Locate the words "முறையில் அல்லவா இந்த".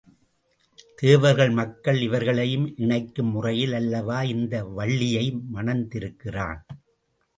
3.31-4.63